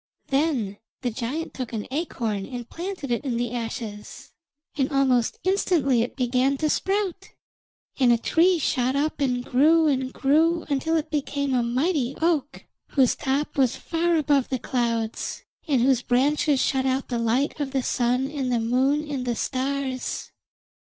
Then 0.29 0.79
the 1.03 1.11
giant 1.11 1.53
took 1.53 1.73
an 1.73 1.85
acorn 1.91 2.43
and 2.47 2.67
planted 2.67 3.11
it 3.11 3.23
in 3.23 3.37
the 3.37 3.51
ashes, 3.53 4.31
and 4.75 4.91
almost 4.91 5.37
instantly 5.43 6.01
it 6.01 6.15
began 6.15 6.57
to 6.57 6.71
sprout, 6.71 7.29
and 7.99 8.11
a 8.11 8.17
tree 8.17 8.57
shot 8.57 8.95
up 8.95 9.21
and 9.21 9.45
grew 9.45 9.85
and 9.87 10.11
grew 10.11 10.65
until 10.69 10.97
it 10.97 11.11
became 11.11 11.53
a 11.53 11.61
mighty 11.61 12.15
oak, 12.19 12.65
whose 12.87 13.13
top 13.13 13.59
was 13.59 13.75
far 13.75 14.15
above 14.15 14.49
the 14.49 14.57
clouds, 14.57 15.43
and 15.67 15.81
whose 15.83 16.01
branches 16.01 16.59
shut 16.59 16.87
out 16.87 17.09
the 17.09 17.19
light 17.19 17.59
of 17.59 17.69
the 17.69 17.83
Sun 17.83 18.27
and 18.31 18.51
the 18.51 18.59
Moon 18.59 19.07
and 19.07 19.23
the 19.27 19.35
stars. 19.35 20.31